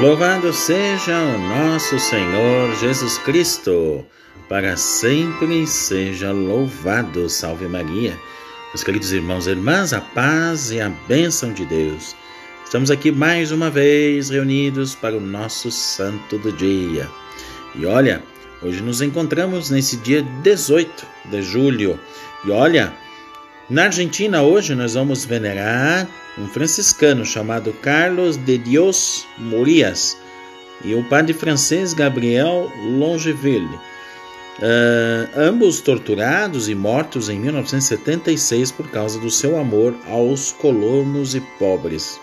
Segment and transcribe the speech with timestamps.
[0.00, 4.04] Louvado seja o nosso Senhor Jesus Cristo,
[4.48, 7.28] para sempre seja louvado.
[7.28, 8.18] Salve Maria.
[8.70, 12.16] Meus queridos irmãos e irmãs, a paz e a bênção de Deus.
[12.64, 17.08] Estamos aqui mais uma vez reunidos para o nosso santo do dia.
[17.76, 18.20] E olha,
[18.60, 22.00] hoje nos encontramos nesse dia 18 de julho.
[22.44, 22.92] E olha,
[23.68, 26.06] na Argentina hoje nós vamos venerar
[26.38, 30.16] um franciscano chamado Carlos de Dios Murias
[30.84, 39.18] e o padre francês Gabriel Longeville, uh, ambos torturados e mortos em 1976 por causa
[39.18, 42.20] do seu amor aos colonos e pobres.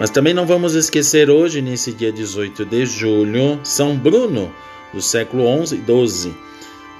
[0.00, 4.52] Mas também não vamos esquecer hoje, nesse dia 18 de julho, São Bruno,
[4.92, 6.51] do século XI e XII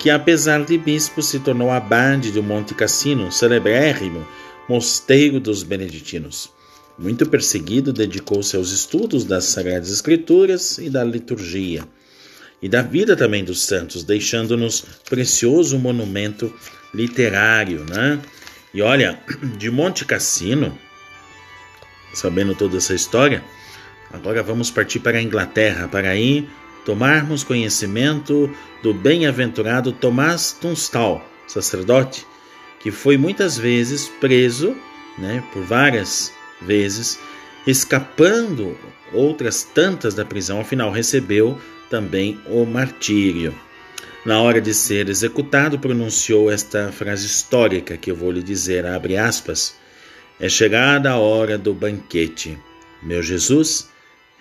[0.02, 4.27] que apesar de bispo se tornou abade do Monte Cassino, celebrérrimo
[4.69, 6.51] mosteiro dos beneditinos.
[6.98, 11.84] Muito perseguido, dedicou-se aos estudos das Sagradas Escrituras e da liturgia,
[12.61, 16.53] e da vida também dos santos, deixando-nos precioso monumento
[16.92, 18.19] literário, né?
[18.75, 19.20] E olha,
[19.56, 20.77] de Monte Cassino,
[22.12, 23.41] sabendo toda essa história,
[24.12, 26.48] agora vamos partir para a Inglaterra, para ir
[26.84, 28.50] tomarmos conhecimento
[28.83, 32.27] do bem-aventurado Tomás Tunstall, sacerdote,
[32.80, 34.77] que foi muitas vezes preso,
[35.19, 37.19] né, por várias vezes,
[37.66, 38.77] escapando
[39.12, 43.55] outras tantas da prisão, afinal recebeu também o martírio.
[44.25, 49.16] Na hora de ser executado, pronunciou esta frase histórica que eu vou lhe dizer, abre
[49.16, 49.77] aspas:
[50.38, 52.56] É chegada a hora do banquete.
[53.03, 53.91] Meu Jesus,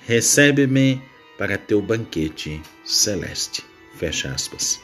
[0.06, 1.02] recebe-me
[1.42, 3.66] para teu banquete celeste.
[3.97, 4.80] Fecha aspas.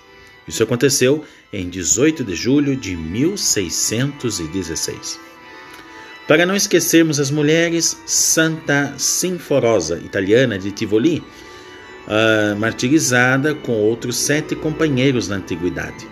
[0.47, 5.19] Isso aconteceu em 18 de julho de 1616.
[6.27, 14.55] Para não esquecermos as mulheres, Santa Sinforosa, italiana de Tivoli, uh, martirizada com outros sete
[14.55, 16.07] companheiros na antiguidade.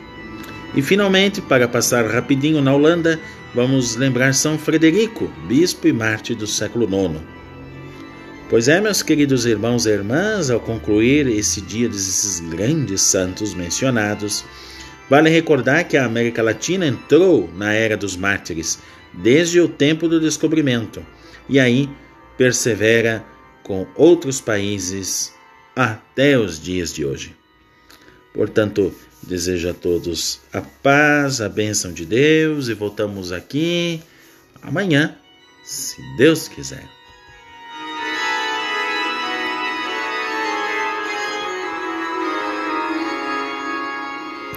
[0.75, 3.19] E finalmente, para passar rapidinho na Holanda,
[3.56, 7.34] vamos lembrar São Frederico, bispo e mártir do século IX.
[8.47, 14.45] Pois é, meus queridos irmãos e irmãs, ao concluir esse dia desses grandes santos mencionados,
[15.09, 18.78] vale recordar que a América Latina entrou na era dos mártires
[19.11, 21.03] desde o tempo do descobrimento
[21.50, 21.89] e aí
[22.38, 23.25] persevera
[23.63, 25.33] com outros países
[25.75, 27.35] até os dias de hoje.
[28.31, 34.03] Portanto, desejo a todos a paz, a bênção de Deus e voltamos aqui
[34.62, 35.17] amanhã,
[35.63, 36.94] se Deus quiser.